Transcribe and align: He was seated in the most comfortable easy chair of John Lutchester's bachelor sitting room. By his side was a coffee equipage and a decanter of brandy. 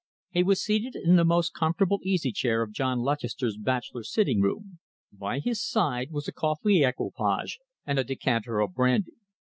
He 0.31 0.41
was 0.41 0.59
seated 0.63 0.95
in 0.95 1.15
the 1.15 1.23
most 1.23 1.53
comfortable 1.53 1.99
easy 2.01 2.31
chair 2.31 2.63
of 2.63 2.71
John 2.71 3.01
Lutchester's 3.01 3.55
bachelor 3.55 4.01
sitting 4.01 4.41
room. 4.41 4.79
By 5.11 5.37
his 5.37 5.63
side 5.63 6.09
was 6.09 6.27
a 6.27 6.31
coffee 6.33 6.83
equipage 6.83 7.59
and 7.85 7.99
a 7.99 8.03
decanter 8.03 8.61
of 8.61 8.73
brandy. 8.73 9.13